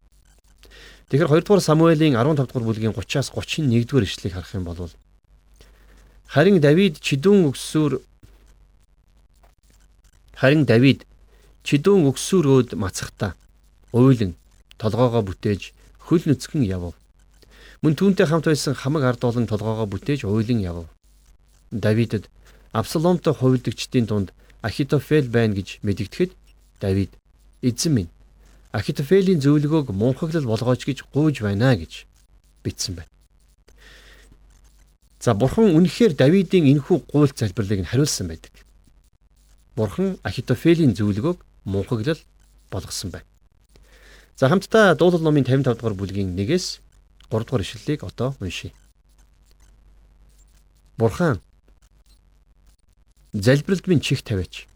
[1.11, 4.87] Тэгэхээр 2 дугаар Самуэлийн 15 дугаар бүлгийн 30-аас 31 дугаар ишлэгийг харах юм бол
[6.31, 7.99] харин Давид чидүүн өксөөр
[10.39, 11.03] харин Давид
[11.67, 13.35] чидүүн өксөөрөөд мацахта
[13.91, 14.39] уйлан
[14.79, 15.75] толгоогоо бүтээж
[16.07, 16.95] хөл нүцгэн явв.
[17.83, 20.87] Мөн түүнтэй хамт байсан хамаг ард олон толгоогоо бүтээж уйлан явв.
[21.71, 22.31] Давидэд
[22.71, 24.31] Абсаломтой хувилдагчдын дунд
[24.67, 26.31] Ахитофел байна гэж мэдэгдэхэд
[26.83, 27.11] Давид
[27.63, 28.11] эзэн минь
[28.75, 32.03] Ахитофелийн зөвлөгөөг мунхаглал болгооч гэж гуйж байна гэж
[32.63, 33.11] бичсэн байна.
[35.23, 38.51] За бурхан үнэхээр Давидын энэхүү гуйлт залбирлыг нь хариулсан байдаг.
[39.75, 42.19] Бурхан Ахитофелийн зөвлөгөөг мунхаглал
[42.69, 43.25] болгосон байна.
[44.35, 46.83] За хамтдаа дуулал номын 55 дугаар бүлгийн 1-ээс
[47.31, 48.73] 3 дугаар ишлэлийг одоо уншийе.
[50.97, 51.41] Бурхан
[53.41, 54.67] залбиралд минь чих тавиач.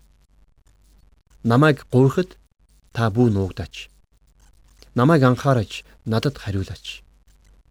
[1.43, 2.37] Намайг гуйхад
[2.93, 3.89] та бүү нуугдаач.
[4.95, 7.01] Намайг анхаараж надад хариулаач.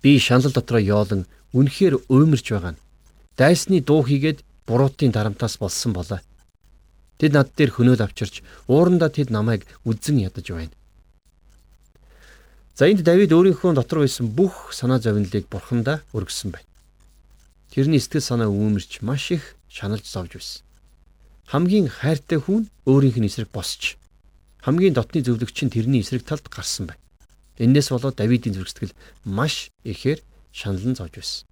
[0.03, 2.83] Би шанал дотроо yoолон үнэхээр уймарч байгаа нь.
[3.37, 6.21] Дайсны дуу хийгээд буруутын дарамтаас болсон болоо.
[7.19, 10.75] Тэд над дээр хөнөөл авчирч уурандаа тэд намайг үдзэн ядаж байна.
[12.81, 16.69] За энд Давид өөрийнхөө дотор байсан бүх санаа зовнилыг бурхандаа өргөсөн байна.
[17.69, 20.65] Тэрний сэтгэл санаа үүмэрч маш их шаналж зовж байсан.
[21.51, 24.01] Хамгийн хайртай хүн өөрийнх нь эсрэг босч
[24.63, 27.01] хамгийн дотны зөвлөгч нь тэрний эсрэг талд гарсан байна.
[27.57, 30.21] Эннээс болоод Давидын зүрхсэтгэл маш ихээр
[30.53, 31.47] шаналн зовж байсан.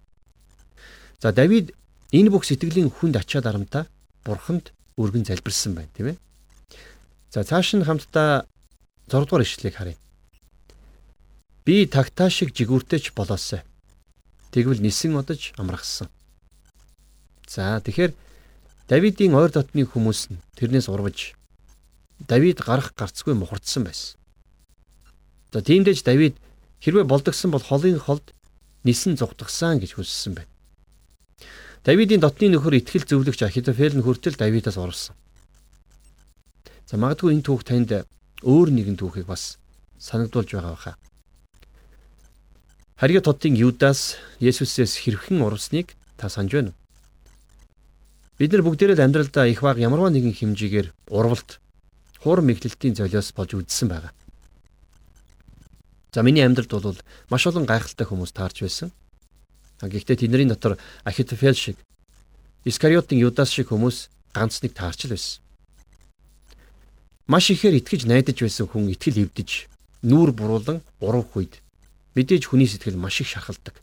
[1.21, 1.73] За Давид
[2.13, 3.89] энэ бүх сэтгэлийн хүнд ачаад арамта
[4.25, 6.17] бурханд өргөн залбирсан байна, тийм ээ.
[7.33, 8.45] За цааш нь хамтдаа
[9.09, 9.97] 6 дугаар ишлэлийг харъя.
[11.65, 13.65] Би тагтаа шиг жигүүртэйч болоосай.
[14.53, 16.09] Тэгвэл нисэн одож амрахсан.
[17.45, 18.13] За тэгэхээр
[18.89, 21.37] Давидын ойр дотны хүмүүс нь тэрнээс урвж
[22.25, 24.17] Давид гарах гарцгүй мухардсан байсан.
[25.53, 26.35] За тиймдээж Давид
[26.81, 28.33] хэрвээ болдгсон бол холын холд
[28.81, 30.51] нисэн зугтгсан гэж хүссэн байна.
[31.85, 35.13] Давидын дотны нөхөр итгэл зөвлөгч Ахитофел нь хүртэл Давидаас урвсан.
[36.89, 37.93] За магадгүй энэ түүх танд
[38.41, 39.61] өөр нэгэн түүхийг бас
[40.01, 40.93] санагдуулж байгаа баха.
[42.97, 46.78] Харьяа тодтын Юдас Есүсээс хэрхэн урвсныг та санаж байна уу?
[48.39, 51.59] Бид нар бүгдээрээ л амьдралдаа их баг ямарваа нэгэн хэмжээгээр урвалт,
[52.23, 54.15] хуур мэглэлтийн золиос болж үдсэн байгаа.
[56.15, 58.95] За миний амьдралд бол маш олон гайхалтай хүмүүс таарч байсан.
[59.83, 61.75] Гэхдээ тэдний дотор Ахитофел шиг,
[62.63, 65.43] Искариотын Юдас шиг хүмүүс ганц нэг таарч л байсан.
[67.27, 69.67] Маш ихээр итгэж найдаж байсан хүн итгэл эвдэж,
[70.07, 71.59] нүүр буруулан урах үед
[72.15, 73.79] Мэдээж хүний сэтгэл маш их шархалдаг.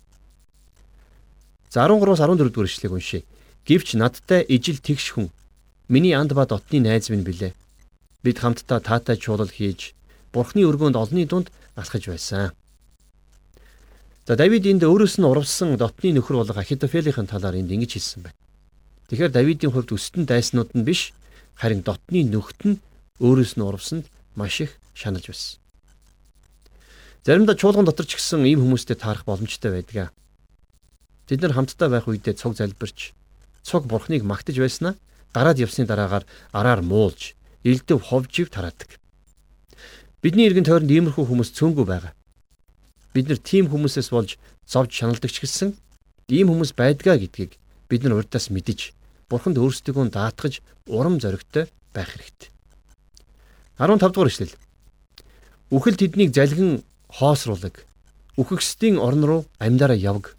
[1.71, 3.23] За 13-аас 14 дугаар ишлэгийг уншъя.
[3.66, 5.29] Гэвч надтай ижил тэгш хүн
[5.90, 7.52] миний анд ба дотны найз минь билээ.
[8.22, 9.94] Бид хамтдаа таатай чуулал хийж
[10.33, 12.55] Бурхны өргөөнд олонний дунд алхаж байсан.
[14.26, 18.38] За Давид энд өөрөөс нь урвсан дотны нөхөр болох Ахитофелийнхэн талаар энд ингэж хэлсэн байна.
[19.11, 21.14] Тэгэхээр Давидын хувьд өстөн дайснууд нь биш
[21.55, 22.83] харин дотны нөхд нь
[23.22, 25.59] өөрөөс нь урвсанд маш их шаналж байсан.
[27.22, 30.11] Заримдаа чуулган дотор ч гэсэн ийм хүмүүстэй таарах боломжтой байдаг.
[31.31, 33.14] Бид нар хамтдаа байх үедээ цог залбирч,
[33.66, 34.94] цог бурхныг магтаж байснаа
[35.35, 36.24] гараад явсны дараагаар
[36.55, 37.35] араар муулж,
[37.66, 39.02] элдэв ховжив тараадаг.
[40.22, 42.14] Бидний иргэн тойронд иймэрхүү хүмүүс цөөнгүй байгаа.
[43.12, 44.38] Бид нар тийм хүмүүсээс болж
[44.70, 45.74] зовж шаналдаг ч гэсэн
[46.31, 47.59] ийм хүмүүс байдгаа гэдгийг
[47.90, 48.94] бид нар урдаас мэдэж,
[49.31, 52.50] бурханд өөрсдийгөө даатгаж урам зоригтой байх хэрэгтэй.
[53.79, 54.55] 15 дугаар эшлэл.
[55.74, 57.83] Үхэл тэднийг залгин хоосруулаг.
[58.38, 60.36] Үхэгсдийн орн руу амьдараа явг.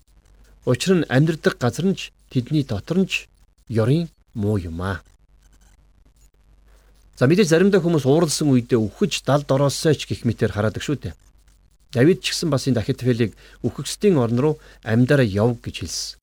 [0.67, 3.31] Учир нь амьдрдаг газар нь ч тэдний дотор нь ч
[3.71, 4.99] ёрын муу юм аа.
[7.15, 11.15] За мэдээж заримдаа хүмүүс ууралсан үедээ үхэж далд ороосоо ч гих мэтэр хараадаг шүү дээ.
[11.95, 13.31] Давид ч гэсэн бас энэ Ахитофелийг
[13.63, 16.19] үхэгсдийн орн руу амьдараа яв гэж хэлсэн.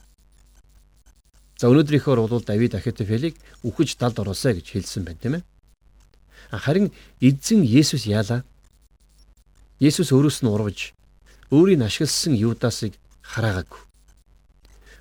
[1.56, 5.44] За өнөөдрийнхөөр бол Давид Ахитофелийг үхэж далд ороосоо гэж хэлсэн байна тийм ээ.
[6.52, 6.92] Харин
[7.24, 8.44] эзэн Есүс яалаа?
[9.80, 10.92] Есүс өөрөөс нь урвж
[11.48, 12.92] өөрийг ашигласан Юдасыг
[13.24, 13.93] хараагааг.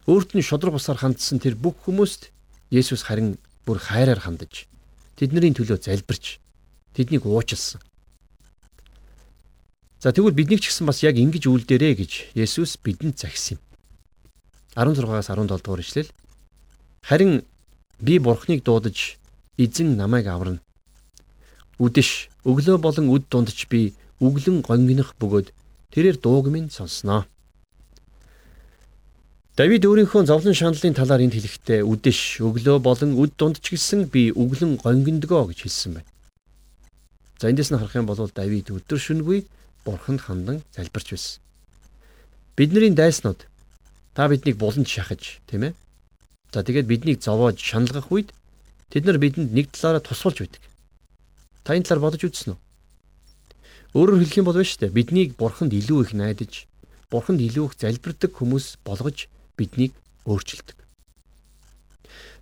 [0.07, 2.31] Өөрт нь шодрог бусаар хандсан тэр бүх хүмүүст
[2.73, 4.67] Есүс харин бүр хайраар хандаж
[5.15, 6.43] тэдний төлөө залбирч
[6.91, 7.79] тэднийг уучлсан.
[10.03, 13.61] За тэгвэл биднийг ч гэсэн бас яг ингэж үйлдээрэ гэж Есүс бидэнд загсан юм.
[14.75, 16.11] 16-аас 17 дугаар ишлэл.
[16.99, 17.47] Харин
[18.03, 19.15] би бурхныг дуудаж
[19.55, 20.59] эзэн намайг аварна.
[21.79, 25.55] Үдэш өглөө болон үд дундч би үглэн гонгинох бөгөөд
[25.95, 27.23] тэрээр дууг минь сонсноо.
[29.53, 34.33] Давид өөрийнхөө зовлон шаналлын талаар энд хэлэхдээ үдэш өглөө болон үд дунд ч гэсэн би
[34.33, 36.09] үглэн гонгиндгоо гэж хэлсэн байна.
[37.37, 39.45] За эндээс нь харах юм бол Давид өдөр шөнөгүй
[39.85, 41.37] бурханд хандан залбирч байсан.
[42.57, 43.45] Бидний дайснууд
[44.17, 45.77] та биднийг буланд шахаж, тийм ээ?
[46.49, 48.33] За тэгээд биднийг зовоож шаналгах үед
[48.89, 50.65] тэд нар бидэнд нэг талаараа тусалж байдаг.
[51.61, 52.59] Та энэ талаар бодож үзсэн үү?
[54.01, 54.89] Өөрөөр хэлэх юм бол биш үү?
[54.89, 56.65] Биднийг бурханд илүү их найдаж,
[57.13, 59.93] бурханд илүү их залбирдаг хүмүүс болгож биднийг
[60.25, 60.77] өөрчилдөг.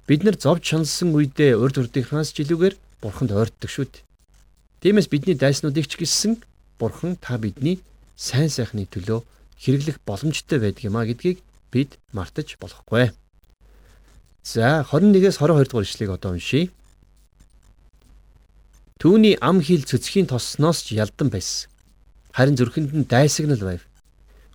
[0.08, 4.06] Бид нар зовж шансан үедээ урд урдынхаас ч илүүгээр бурханд ойртдог шүү дээ.
[4.82, 6.42] Тиймээс бидний дайснуудыг ч гисэн
[6.82, 7.80] бурхан та бидний
[8.18, 9.22] сайн сайхны төлөө
[9.62, 13.14] хэрэглэх боломжтой байдаг юм а гэдгийг бид мартаж болохгүй.
[14.44, 16.74] За 21-с 22 дугаар ишлэгийг одоо уншийе.
[18.98, 21.70] Түүний ам хил цэцгийн тосноос ч ялдан байсан.
[22.34, 23.86] Харин зүрхэнд нь дайсагнал байв.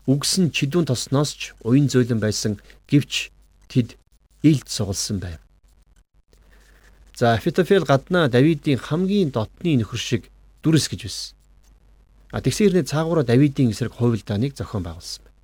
[0.06, 3.34] Үгсэн чидүүн тосноос ч уян зөөлөн байсан гэвч
[3.66, 3.98] тэд
[4.46, 5.42] илд сугалсан байв.
[7.16, 10.22] За Афитофел гаднаа Давидын хамгийн дотны нөхөр шиг
[10.62, 11.34] дүрс гэж байсан.
[12.30, 15.34] А тэгсэн хэрнээ цаагаараа Давидын эсрэг хувилдааныг зохион байгуулсан байна.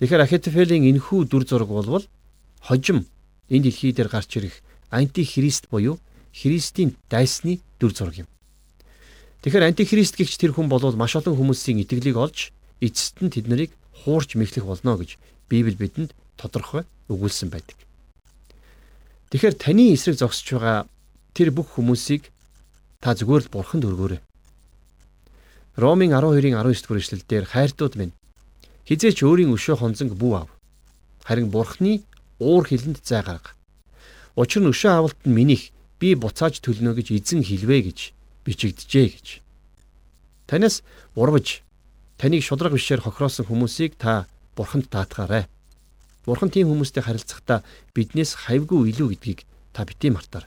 [0.00, 2.04] Тэгэхээр Ахитофелийн энэхүү дүр зураг болвол
[2.64, 3.04] хожим
[3.52, 6.00] энэ дэлхий дээр гарч ирэх антихрист буюу
[6.32, 8.28] Христийн дайсны дүр зураг юм.
[9.42, 13.70] Тэгэхээр антихрист гихч тэр хүн болвол маш олон хүмүүсийн итгэлийг олж эцэст нь тэднийг
[14.04, 15.16] хуурч мэхлэх болно гэж
[15.48, 17.76] Библи бидэнд тодорхой өгүүлсэн байдаг.
[19.30, 20.78] Тэгэхээр таны эсрэг зогсож байгаа
[21.36, 22.32] тэр бүх хүмүүсийг
[22.98, 24.20] та зүгээр л бурханд өргөөрэй.
[25.76, 28.16] Ромын 12-ын 19 дугаар эшлэлдэр хайртууд минь
[28.88, 30.50] хизээч өөрийн өшөө хонзонг бүү ав.
[31.22, 32.02] Харин бурхны
[32.42, 33.54] уур хилэнд зай гарга.
[34.34, 35.70] Учир нь өшөө авалт нь минийх
[36.02, 37.98] би буцааж төлнө гэж эзэн хэлвэ гэж
[38.44, 39.26] бичигдэжээ гэж.
[40.50, 40.82] Танаас
[41.14, 41.62] урвж
[42.20, 45.48] таныг шудраг бишээр хохироосон хүмүүсийг та бурханд даатгаарай.
[46.28, 47.64] Бурхан тийм хүмүүстэй харилцахдаа
[47.96, 50.44] биднээс хавьгүй илүү гэдгийг та бити мартаар.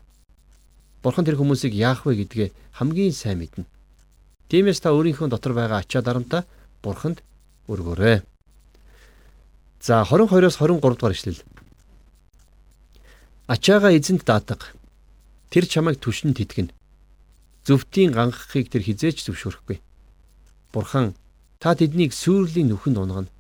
[1.01, 3.65] Бурхан тэр хүмүүсийг яах вэ гэдгээ хамгийн сайн мэднэ.
[4.53, 6.45] Тиймээс та өөрийнхөө дотор байгаа ачаа дарамтаа
[6.85, 7.25] бурханд
[7.65, 8.21] өргөөрэй.
[9.81, 11.41] За 22-оос 23 дугаар ишлэл.
[13.49, 14.77] Ачаага эзэнт даатга
[15.53, 16.73] Тэр чамайг түшин тэтгэн.
[17.61, 19.85] Зөвтийн ганхахыг тэр хизээч зөвшөөрөхгүй.
[20.73, 21.13] Бурхан
[21.63, 23.31] та тэднийг сүрлийн нүхэнд унгана.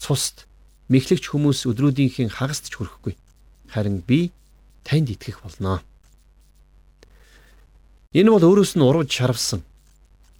[0.00, 0.48] Цуст
[0.88, 3.20] мэхлэгч хүмүүс өдрүүдийнхэн хагаст ч хүрэхгүй.
[3.68, 4.32] Харин би
[4.88, 5.84] танд итгэх болно.
[8.16, 9.60] Энэ бол өөрөөс нь урвж шарвсан.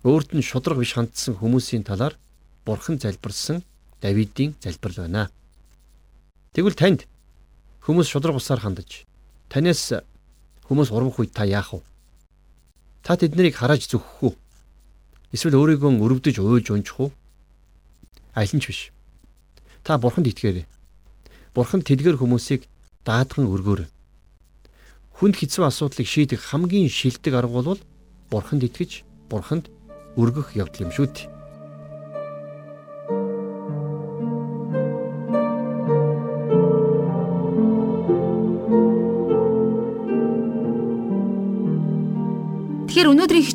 [0.01, 2.17] Өөрт нь шудраг биш хандсан хүмүүсийн талаар
[2.65, 3.61] Бурхан залбирсан
[4.01, 5.29] Давидын залбирал байна.
[6.57, 7.05] Тэгвэл танд
[7.85, 9.05] хүмүүс шудраг усаар хандаж
[9.53, 10.01] танаас
[10.71, 11.83] Хүмүүс урвах үед та яах вэ?
[13.03, 14.33] Та тэднийг хараж зүгэх үү?
[15.31, 17.11] Эсвэл өөрийгөө өрөвдөж уйлж унжих уу?
[18.35, 18.81] Аль нь ч биш.
[19.87, 20.67] Та бурханд итгээрэй.
[21.55, 22.67] Бурхан тэдгэр хүмүүсийг
[23.07, 23.89] даадган өргөөрэй.
[25.23, 27.81] Хүнд хэцүү асуудлыг шийдэх хамгийн шилдэг арга бол
[28.31, 29.71] бурханд итгэж, бурханд
[30.19, 31.40] өргөх явдал юм шүү дээ.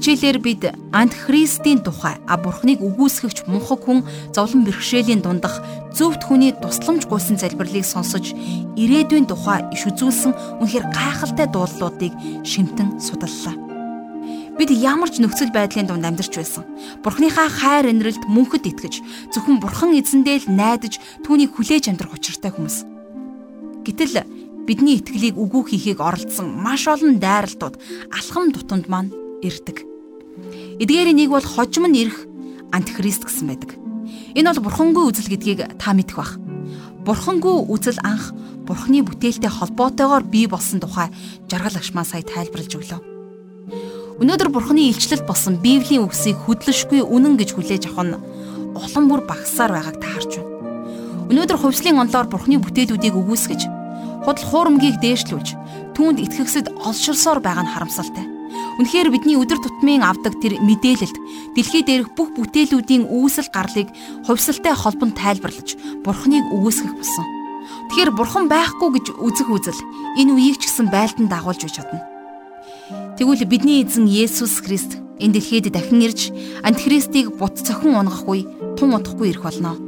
[0.05, 0.61] Хичээлээр бид
[0.93, 4.05] антихристийн тухай а бурхныг үгүйсгэгч мунхаг хүн
[4.37, 5.65] зовлон бэрхшээлийн дундах
[5.97, 8.37] зөвхт хүний тусламж гуйсан залбирлыг сонсож
[8.77, 12.13] ирээдүйн тухай иш үзүүлсэн үнэхээр гайхалтай дуулуудыг
[12.45, 13.57] шимтэн судаллаа.
[14.53, 16.69] Бид ямар ч нөхцөл байдлын дунд амьдарч байсан.
[17.01, 19.01] Бурхныхаа хайр инрэлд мөнхөд итгэж
[19.33, 22.85] зөвхөн бурхан эзэндээ л найдаж түүнийг хүлээж амьдрах учиртай хүмүүс.
[23.81, 24.21] Гэтэл
[24.69, 27.81] бидний итгэлийг үгүй хийхийг оролдсон маш олон дайралтууд
[28.13, 29.09] алхам тутамд маань
[29.41, 29.94] ирдэг.
[30.79, 32.27] Эдгээрийн нэг бол хожим нь ирэх
[32.71, 33.71] антихрист гэсэн байдаг.
[34.35, 36.35] Энэ бол бурхангүй үзэл гэдгийг та мэдэх бах.
[37.07, 38.33] Бурхангүй үзэл анх
[38.65, 41.13] бурхны бүтээлтэй холбоотойгоор бий болсон тухай
[41.47, 43.01] жаргал агшмаа сая тайлбарлаж өглөө.
[44.19, 48.17] Өнөөдөр бурхны илчлэлт болсон Библийн үгсийг хөдлөшгүй үнэн гэж хүлээж авах нь
[48.75, 50.51] улам бүр багасаар байгааг та харж байна.
[51.31, 53.61] Өнөөдөр хувьслын онлоор бурхны бүтээлүүдийг үгүйсгэж,
[54.27, 55.47] худал хуурмгийг дээшлүүлж,
[55.95, 58.34] түүнд итгэгсэд олширсоор байгаа нь харамсалтай.
[58.75, 61.15] Үнэхээр бидний өдөр тутмын авдаг тэр мэдээлэлд
[61.55, 63.87] дэлхий дээрх бүх бүтээлүүдийн үүсэл гарлыг
[64.27, 67.25] хувьсалтай холбон тайлбарлаж Бурхныг үгүйсгэх болсон.
[67.87, 69.81] Тэгэхээр Бурхан байхгүй гэж үзэх үзэл
[70.19, 72.03] энэ үеийг ч гэсэн байлдан дагуулж байж чадна.
[73.15, 78.43] Тэгвэл бидний эзэн Есүс Христ энэ дэлхийд дахин ирж антихристийг бут цохин унгахгүй
[78.75, 79.79] тун удахгүй ирэх болно.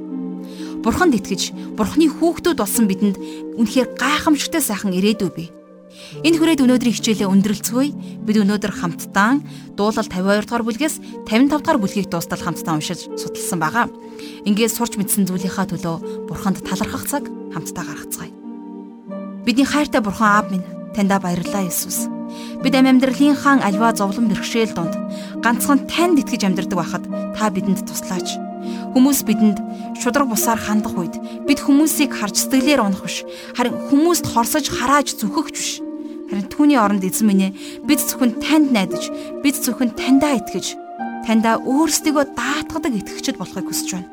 [0.79, 3.19] Бурханд итгэж Бурхны хүүхдүүд болсон бидэнд
[3.59, 5.49] үнэхээр гайхамшигтай сайхан ирээдүй бий.
[6.23, 8.23] Энэ хүрээд өнөөдрийн хичээлээ өндөрлцгөөе.
[8.25, 9.41] Бид өнөөдөр хамтдаа
[9.75, 13.87] дуулал 52 дугаар бүлгээс 55 дугаар бүлгийг дуустал хамтдаа уншиж судалсан байгаа.
[14.47, 18.33] Ингээд сурч мэдсэн зүйлийнхаа төлөө Бурханд талархах цаг хамтдаа гаргацгаая.
[19.45, 22.09] Бидний хайртай Бурхан Аав минь таньда баярлалаа Иесус.
[22.63, 24.95] Бид амь амьдралынхаа альва зовлон бэрхшээл донд
[25.43, 27.03] ганцхан танд итгэж амьдардаг байхад
[27.37, 28.35] та бидэнд туслаач.
[28.93, 29.57] Хүмүүс бидэнд
[30.01, 31.15] шудраг бусаар хандах үед
[31.47, 33.23] бид хүмүүсийг харж сэтгэлээр унах биш
[33.55, 35.69] харин хүмүүст хорсож харааж зүхэж биш
[36.27, 37.55] Харин түүний оронд эзэн минь ээ
[37.87, 39.07] бид зөвхөн танд найдаж,
[39.39, 40.75] бид зөвхөн таньдаа итгэж,
[41.23, 44.11] таньдаа өөрсдийгөө даатгадаг итгэгчд болохыг хүсэж байна.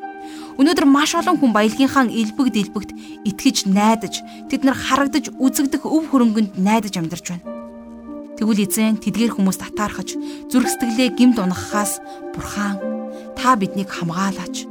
[0.55, 2.91] Өнөөдөр маш олон хүн баялагийнхаа элбэг дэлбэгт
[3.27, 7.51] итгэж найдаж, тэд нар харагдаж үзэгдэх өв хөрөнгөнд найдаж амьдарч байна.
[8.39, 10.15] Тэгвэл эзэн тэдгээр хүмүүст татаархаж,
[10.55, 11.99] зүрх сэтгэлээ гимд унахаас
[12.31, 12.79] бурхан
[13.35, 14.71] та биднийг хамгаалаач.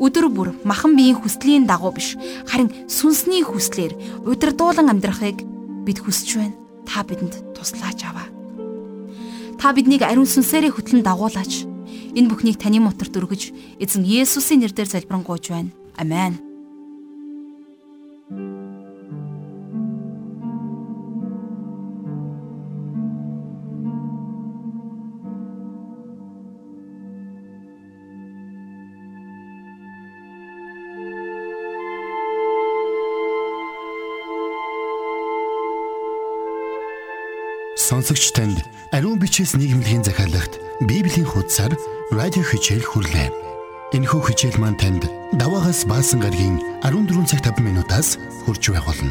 [0.00, 2.16] Өдөр бүр махан биеийн хүслийн дагуу биш,
[2.48, 5.44] харин сүнсний хүслээр удирдуулан амьдрахыг
[5.84, 6.59] бид хүсэж байна
[6.90, 8.26] та бидэнд туслаач аваа.
[9.62, 11.62] Та биднийг ариун сүнсээрээ хөтлөн дагуулаач.
[12.18, 15.70] Энэ бүхнийг таны моторт өргөж, эзэн Есүсийн нэрээр залбирanгуйж байна.
[15.94, 16.49] Амен.
[37.90, 38.62] Сонсогч танд
[38.94, 41.74] ариун бичээс нийгэмлэгийн захиалагт Библийн хуудасаар
[42.14, 43.34] радио хичээл хүрлээ.
[43.98, 48.14] Энэхүү хичээл маань танд даваагаас баасан гарагийн 14 цаг 5 минутаас
[48.46, 49.10] хүрч байх болно.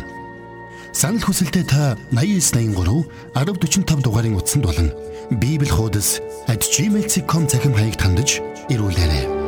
[0.96, 3.04] Санал хүсэлтээ та 8983
[3.36, 4.96] 1045 дугаарын утсанд болон
[5.28, 8.40] Библи хуудас @gmail.com захим хаягт хандаж
[8.72, 9.39] ирүүлээрэй.